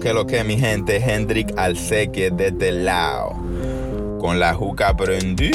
Que 0.00 0.12
lo 0.12 0.26
que 0.26 0.44
mi 0.44 0.58
gente, 0.58 0.96
Hendrik 0.96 1.54
Alseque 1.56 2.30
de 2.30 2.48
este 2.48 2.72
lado. 2.72 3.30
Con 4.20 4.38
la 4.38 4.52
juca 4.52 4.94
prendida. 4.94 5.54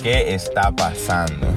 ¿Qué 0.00 0.34
está 0.34 0.70
pasando? 0.70 1.48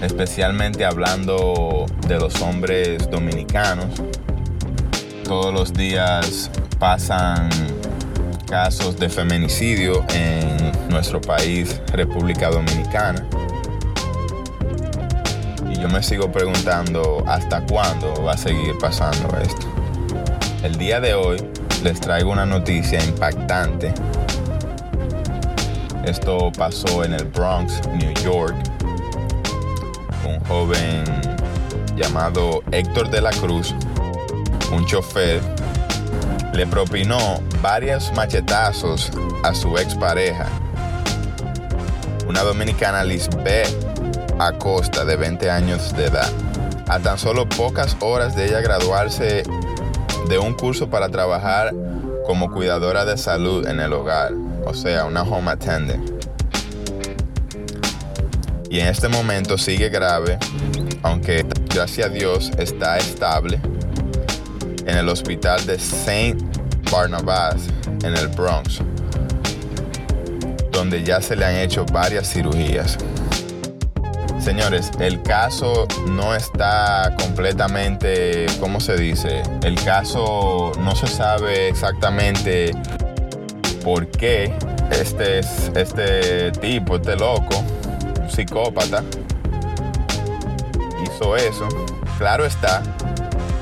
Especialmente 0.00 0.86
hablando 0.86 1.84
de 2.08 2.18
los 2.18 2.40
hombres 2.40 3.10
dominicanos. 3.10 4.00
Todos 5.24 5.52
los 5.52 5.74
días 5.74 6.50
pasan 6.78 7.50
casos 8.48 8.98
de 8.98 9.10
feminicidio 9.10 10.04
en 10.14 10.72
nuestro 10.88 11.20
país, 11.20 11.80
República 11.92 12.50
Dominicana 12.50 13.26
yo 15.82 15.88
me 15.88 16.00
sigo 16.00 16.30
preguntando 16.30 17.24
hasta 17.26 17.60
cuándo 17.66 18.22
va 18.22 18.34
a 18.34 18.38
seguir 18.38 18.78
pasando 18.78 19.36
esto. 19.38 19.66
El 20.62 20.76
día 20.76 21.00
de 21.00 21.14
hoy 21.14 21.44
les 21.82 22.00
traigo 22.00 22.30
una 22.30 22.46
noticia 22.46 23.04
impactante. 23.04 23.92
Esto 26.04 26.52
pasó 26.56 27.02
en 27.02 27.14
el 27.14 27.24
Bronx, 27.24 27.84
New 27.94 28.14
York. 28.22 28.54
Un 30.24 30.38
joven 30.44 31.02
llamado 31.96 32.62
Héctor 32.70 33.10
de 33.10 33.20
la 33.20 33.32
Cruz, 33.32 33.74
un 34.70 34.86
chofer, 34.86 35.40
le 36.52 36.64
propinó 36.64 37.18
varios 37.60 38.12
machetazos 38.14 39.10
a 39.42 39.52
su 39.52 39.76
expareja, 39.76 40.46
una 42.28 42.42
dominicana 42.42 43.02
Lisbeth 43.02 43.91
Acosta, 44.38 45.04
de 45.04 45.16
20 45.16 45.50
años 45.50 45.94
de 45.96 46.06
edad. 46.06 46.30
A 46.88 46.98
tan 46.98 47.18
solo 47.18 47.48
pocas 47.48 47.96
horas 48.00 48.36
de 48.36 48.46
ella 48.46 48.60
graduarse 48.60 49.42
de 50.28 50.38
un 50.38 50.54
curso 50.54 50.88
para 50.88 51.08
trabajar 51.08 51.74
como 52.26 52.50
cuidadora 52.52 53.04
de 53.04 53.16
salud 53.16 53.66
en 53.66 53.80
el 53.80 53.92
hogar, 53.92 54.32
o 54.64 54.74
sea, 54.74 55.04
una 55.04 55.22
home 55.22 55.50
attendant. 55.50 56.10
Y 58.70 58.80
en 58.80 58.86
este 58.86 59.08
momento 59.08 59.58
sigue 59.58 59.88
grave, 59.88 60.38
aunque 61.02 61.44
gracias 61.74 62.06
a 62.06 62.10
Dios 62.10 62.50
está 62.58 62.96
estable, 62.96 63.60
en 64.86 64.96
el 64.96 65.08
hospital 65.08 65.64
de 65.66 65.74
St. 65.74 66.36
Barnabas 66.90 67.56
en 68.04 68.16
el 68.16 68.28
Bronx, 68.28 68.80
donde 70.70 71.02
ya 71.02 71.20
se 71.20 71.36
le 71.36 71.44
han 71.44 71.56
hecho 71.56 71.84
varias 71.86 72.30
cirugías. 72.32 72.98
Señores, 74.42 74.90
el 74.98 75.22
caso 75.22 75.86
no 76.08 76.34
está 76.34 77.14
completamente, 77.16 78.46
¿cómo 78.58 78.80
se 78.80 78.96
dice? 78.96 79.40
El 79.62 79.76
caso 79.84 80.72
no 80.80 80.96
se 80.96 81.06
sabe 81.06 81.68
exactamente 81.68 82.72
por 83.84 84.08
qué 84.08 84.52
este, 84.90 85.38
este 85.74 86.50
tipo, 86.60 86.96
este 86.96 87.14
loco, 87.16 87.64
un 88.20 88.28
psicópata, 88.28 89.04
hizo 91.04 91.36
eso. 91.36 91.68
Claro 92.18 92.44
está 92.44 92.82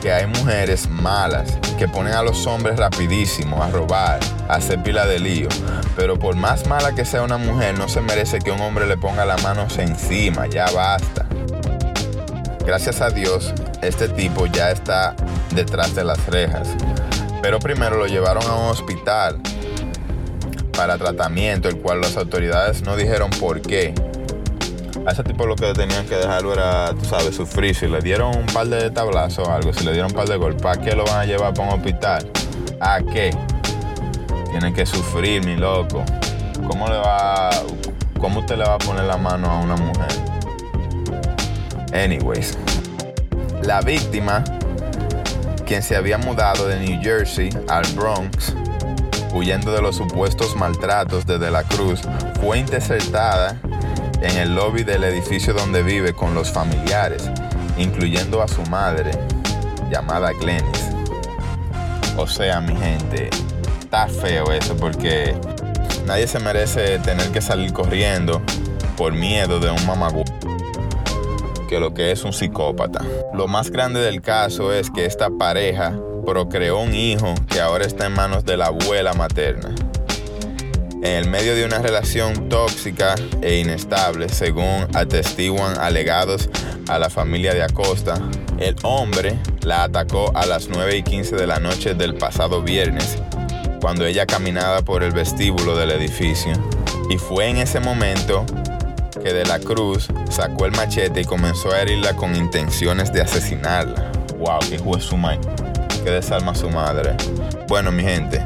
que 0.01 0.13
hay 0.13 0.27
mujeres 0.27 0.89
malas 0.89 1.59
que 1.79 1.89
ponen 1.89 2.15
a 2.15 2.23
los 2.23 2.47
hombres 2.47 2.79
rapidísimo 2.79 3.63
a 3.63 3.71
robar, 3.71 4.19
hacer 4.55 4.83
pila 4.83 5.07
de 5.07 5.19
lío. 5.19 5.49
Pero 5.97 6.19
por 6.19 6.37
más 6.37 6.67
mala 6.67 6.95
que 6.95 7.05
sea 7.05 7.23
una 7.23 7.39
mujer, 7.39 7.79
no 7.79 7.89
se 7.89 8.01
merece 8.01 8.39
que 8.39 8.51
un 8.51 8.61
hombre 8.61 8.87
le 8.87 8.97
ponga 8.97 9.25
las 9.25 9.43
manos 9.43 9.79
encima, 9.79 10.47
ya 10.47 10.71
basta. 10.71 11.27
Gracias 12.65 13.01
a 13.01 13.11
Dios, 13.11 13.53
este 13.83 14.09
tipo 14.09 14.47
ya 14.47 14.71
está 14.71 15.15
detrás 15.55 15.95
de 15.95 16.05
las 16.05 16.25
rejas. 16.27 16.69
Pero 17.43 17.59
primero 17.59 17.97
lo 17.97 18.07
llevaron 18.07 18.45
a 18.45 18.55
un 18.55 18.69
hospital 18.69 19.41
para 20.77 20.97
tratamiento, 20.99 21.69
el 21.69 21.79
cual 21.79 22.01
las 22.01 22.17
autoridades 22.17 22.83
no 22.83 22.97
dijeron 22.97 23.31
por 23.41 23.61
qué. 23.61 23.95
A 25.07 25.13
ese 25.13 25.25
tipo 25.25 25.47
lo 25.47 25.57
que 25.57 25.73
tenían 25.73 26.07
que 26.07 26.17
dejarlo 26.17 26.53
era, 26.53 26.93
tú 26.93 27.05
sabes, 27.07 27.35
sufrir. 27.35 27.75
Si 27.75 27.87
le 27.87 28.01
dieron 28.01 28.37
un 28.37 28.47
par 28.47 28.67
de 28.69 28.91
tablazos 28.91 29.49
o 29.49 29.51
algo, 29.51 29.73
si 29.73 29.85
le 29.85 29.93
dieron 29.93 30.11
un 30.11 30.17
par 30.17 30.29
de 30.29 30.37
golpes, 30.37 30.65
¿a 30.67 30.81
qué 30.81 30.95
lo 30.95 31.05
van 31.05 31.21
a 31.21 31.25
llevar 31.25 31.55
para 31.55 31.73
un 31.73 31.79
hospital? 31.79 32.31
¿A 32.81 33.01
qué? 33.01 33.31
Tienen 34.51 34.75
que 34.75 34.85
sufrir, 34.85 35.45
mi 35.45 35.57
loco. 35.57 36.05
¿Cómo 36.67 36.89
le 36.89 36.97
va, 36.97 37.51
cómo 38.19 38.41
usted 38.41 38.57
le 38.57 38.65
va 38.65 38.75
a 38.75 38.79
poner 38.79 39.05
la 39.05 39.17
mano 39.17 39.51
a 39.51 39.61
una 39.61 39.77
mujer? 39.77 40.09
Anyways, 41.93 42.57
la 43.63 43.81
víctima, 43.81 44.45
quien 45.67 45.83
se 45.83 45.97
había 45.97 46.19
mudado 46.19 46.67
de 46.67 46.81
New 46.81 47.01
Jersey 47.01 47.51
al 47.69 47.85
Bronx, 47.95 48.55
huyendo 49.33 49.73
de 49.73 49.83
los 49.83 49.97
supuestos 49.97 50.57
maltratos 50.57 51.27
de 51.27 51.39
De 51.39 51.51
la 51.51 51.63
Cruz, 51.65 52.01
fue 52.41 52.59
interceptada 52.59 53.57
en 54.23 54.37
el 54.37 54.55
lobby 54.55 54.83
del 54.83 55.05
edificio 55.05 55.55
donde 55.55 55.83
vive 55.83 56.13
con 56.13 56.35
los 56.35 56.51
familiares, 56.51 57.31
incluyendo 57.79 58.43
a 58.43 58.49
su 58.49 58.63
madre, 58.65 59.13
llamada 59.91 60.33
Glennis. 60.33 60.91
O 62.17 62.27
sea, 62.27 62.61
mi 62.61 62.77
gente, 62.77 63.31
está 63.91 64.07
feo 64.07 64.53
eso 64.53 64.77
porque 64.77 65.35
nadie 66.07 66.29
se 66.29 66.39
merece 66.39 67.01
tener 67.01 67.27
que 67.31 67.41
salir 67.41 67.73
corriendo 67.73 68.41
por 68.97 69.13
miedo 69.13 69.59
de 69.59 69.69
un 69.69 69.85
mamagú 69.85 70.23
que 71.69 71.81
lo 71.81 71.93
que 71.93 72.13
es 72.13 72.23
un 72.23 72.33
psicópata. 72.33 73.05
Lo 73.35 73.49
más 73.49 73.71
grande 73.73 73.99
del 73.99 74.23
caso 74.23 74.73
es 74.73 74.93
que 74.93 75.07
esta 75.07 75.29
pareja 75.31 75.99
procreó 76.25 76.79
un 76.79 76.95
hijo 76.95 77.35
que 77.49 77.61
ahora 77.61 77.85
está 77.85 78.07
en 78.07 78.13
manos 78.13 78.45
de 78.45 78.57
la 78.57 78.67
abuela 78.67 79.13
materna 79.13 79.75
en 81.03 81.13
el 81.13 81.29
medio 81.29 81.55
de 81.55 81.65
una 81.65 81.79
relación 81.79 82.49
tóxica 82.49 83.15
e 83.41 83.59
inestable, 83.59 84.29
según 84.29 84.87
atestiguan 84.95 85.79
alegados 85.79 86.51
a 86.89 86.99
la 86.99 87.09
familia 87.09 87.55
de 87.55 87.63
Acosta. 87.63 88.15
El 88.59 88.77
hombre 88.83 89.39
la 89.63 89.85
atacó 89.85 90.31
a 90.37 90.45
las 90.45 90.69
9 90.69 90.99
y 90.99 91.03
15 91.03 91.37
de 91.37 91.47
la 91.47 91.59
noche 91.59 91.95
del 91.95 92.15
pasado 92.15 92.63
viernes, 92.63 93.17
cuando 93.81 94.07
ella 94.07 94.27
caminaba 94.27 94.83
por 94.83 95.03
el 95.03 95.13
vestíbulo 95.13 95.77
del 95.77 95.91
edificio. 95.91 96.53
Y 97.09 97.19
fue 97.19 97.49
en 97.49 97.57
ese 97.57 97.81
momento 97.81 98.45
que 99.23 99.33
De 99.33 99.45
la 99.45 99.59
Cruz 99.59 100.09
sacó 100.31 100.67
el 100.67 100.73
machete 100.73 101.21
y 101.23 101.25
comenzó 101.25 101.73
a 101.73 101.81
herirla 101.81 102.15
con 102.15 102.35
intenciones 102.37 103.13
de 103.13 103.23
asesinarla. 103.23 104.13
¡Wow! 104.39 104.61
¡Qué 104.69 104.79
juez 104.79 105.05
su 105.05 105.17
madre! 105.17 105.41
¡Qué 106.05 106.11
desalma 106.11 106.55
su 106.55 106.71
madre! 106.71 107.17
Bueno, 107.69 107.93
mi 107.93 108.03
gente, 108.03 108.45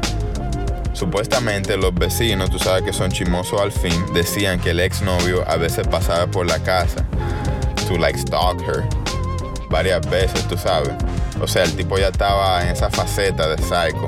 Supuestamente 0.93 1.75
los 1.75 1.93
vecinos, 1.93 2.49
tú 2.49 2.57
sabes 2.57 2.83
que 2.83 2.93
son 2.93 3.11
chimosos 3.11 3.59
al 3.59 3.73
fin, 3.73 4.05
decían 4.13 4.61
que 4.61 4.69
el 4.69 4.79
exnovio 4.79 5.43
a 5.45 5.57
veces 5.57 5.85
pasaba 5.85 6.25
por 6.25 6.45
la 6.45 6.57
casa 6.59 7.05
to 7.85 7.97
like 7.97 8.17
stalk 8.17 8.61
her 8.61 8.87
varias 9.69 10.07
veces, 10.09 10.47
tú 10.47 10.57
sabes. 10.57 10.93
O 11.41 11.47
sea, 11.47 11.63
el 11.63 11.75
tipo 11.75 11.97
ya 11.97 12.07
estaba 12.07 12.63
en 12.63 12.69
esa 12.69 12.89
faceta 12.89 13.47
de 13.49 13.61
psycho. 13.61 14.05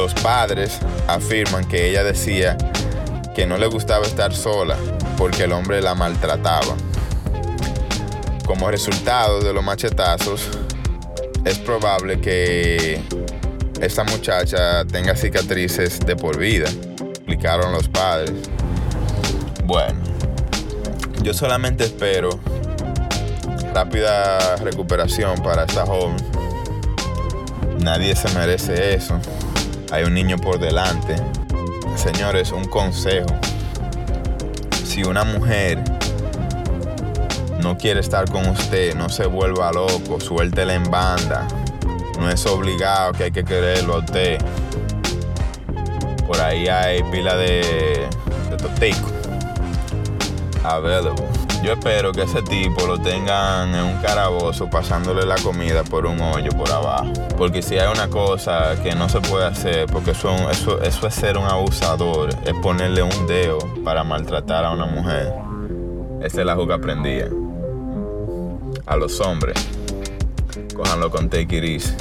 Los 0.00 0.14
padres 0.14 0.78
afirman 1.08 1.68
que 1.68 1.90
ella 1.90 2.02
decía 2.02 2.56
que 3.34 3.44
no 3.44 3.58
le 3.58 3.66
gustaba 3.66 4.06
estar 4.06 4.34
sola 4.34 4.74
porque 5.18 5.42
el 5.44 5.52
hombre 5.52 5.82
la 5.82 5.94
maltrataba. 5.94 6.74
Como 8.46 8.70
resultado 8.70 9.42
de 9.42 9.52
los 9.52 9.62
machetazos, 9.62 10.48
es 11.44 11.58
probable 11.58 12.18
que 12.18 13.02
esta 13.82 14.02
muchacha 14.04 14.86
tenga 14.86 15.14
cicatrices 15.14 16.00
de 16.00 16.16
por 16.16 16.38
vida, 16.38 16.70
explicaron 17.10 17.70
los 17.70 17.86
padres. 17.86 18.32
Bueno, 19.64 20.00
yo 21.22 21.34
solamente 21.34 21.84
espero 21.84 22.40
rápida 23.74 24.56
recuperación 24.56 25.42
para 25.42 25.64
esta 25.64 25.84
joven. 25.84 26.16
Nadie 27.80 28.16
se 28.16 28.30
merece 28.30 28.94
eso. 28.94 29.20
Hay 29.90 30.04
un 30.04 30.14
niño 30.14 30.36
por 30.36 30.58
delante. 30.58 31.16
Señores, 31.96 32.52
un 32.52 32.64
consejo. 32.64 33.28
Si 34.84 35.02
una 35.04 35.24
mujer 35.24 35.82
no 37.62 37.76
quiere 37.76 38.00
estar 38.00 38.30
con 38.30 38.48
usted, 38.48 38.94
no 38.94 39.08
se 39.08 39.26
vuelva 39.26 39.72
loco, 39.72 40.20
suéltela 40.20 40.74
en 40.74 40.90
banda 40.90 41.46
no 42.20 42.28
es 42.28 42.44
obligado 42.46 43.12
que 43.12 43.24
hay 43.24 43.30
que 43.32 43.44
quererlo 43.44 43.94
a 43.94 43.98
usted. 43.98 44.38
Por 46.26 46.38
ahí 46.40 46.68
hay 46.68 47.02
pila 47.04 47.34
de, 47.34 48.06
de 48.50 48.56
totico 48.58 49.08
available. 50.62 51.39
Yo 51.62 51.72
espero 51.72 52.12
que 52.12 52.22
ese 52.22 52.42
tipo 52.42 52.86
lo 52.86 52.98
tengan 52.98 53.74
en 53.74 53.84
un 53.84 53.96
carabozo 54.00 54.70
pasándole 54.70 55.26
la 55.26 55.36
comida 55.36 55.84
por 55.84 56.06
un 56.06 56.18
hoyo 56.20 56.50
por 56.52 56.70
abajo. 56.70 57.12
Porque 57.36 57.60
si 57.60 57.78
hay 57.78 57.92
una 57.92 58.08
cosa 58.08 58.82
que 58.82 58.94
no 58.94 59.08
se 59.08 59.20
puede 59.20 59.44
hacer, 59.44 59.86
porque 59.86 60.12
eso, 60.12 60.48
es 60.82 61.14
ser 61.14 61.36
un 61.36 61.44
abusador, 61.44 62.30
es 62.44 62.54
ponerle 62.62 63.02
un 63.02 63.26
dedo 63.26 63.58
para 63.84 64.04
maltratar 64.04 64.64
a 64.64 64.70
una 64.70 64.86
mujer. 64.86 65.34
Esa 66.22 66.40
es 66.40 66.46
la 66.46 66.54
juega 66.54 66.76
aprendía. 66.76 67.28
A 68.86 68.96
los 68.96 69.20
hombres 69.20 69.54
Cójanlo 70.74 71.10
con 71.10 71.28
take 71.28 71.58
it 71.58 71.64
easy. 71.64 71.94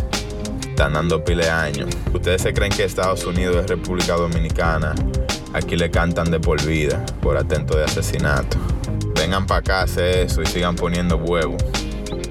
Están 0.69 0.94
dando 0.94 1.23
pile 1.23 1.50
años. 1.50 1.89
Ustedes 2.13 2.41
se 2.41 2.53
creen 2.53 2.71
que 2.71 2.85
Estados 2.85 3.25
Unidos 3.25 3.57
es 3.57 3.67
República 3.67 4.15
Dominicana. 4.15 4.95
Aquí 5.53 5.75
le 5.75 5.91
cantan 5.91 6.31
de 6.31 6.39
por 6.39 6.63
vida 6.65 7.06
por 7.21 7.35
atento 7.35 7.77
de 7.77 7.83
asesinato. 7.83 8.57
Vengan 9.19 9.45
para 9.45 9.60
acá, 9.60 9.81
hace 9.81 10.21
eso 10.24 10.42
y 10.42 10.45
sigan 10.45 10.77
poniendo 10.77 11.18
huevo 11.18 11.57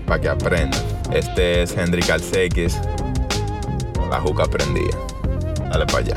para 0.06 0.22
que 0.22 0.28
aprendan. 0.30 0.80
Este 1.12 1.60
es 1.60 1.76
Henry 1.76 2.00
Calcequis. 2.00 2.80
La 4.08 4.18
juca 4.18 4.46
prendía. 4.46 4.96
Dale 5.70 5.84
para 5.84 5.98
allá. 5.98 6.16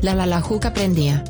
La 0.00 0.16
la 0.16 0.26
la 0.26 0.40
juca 0.40 0.74
prendía. 0.74 1.22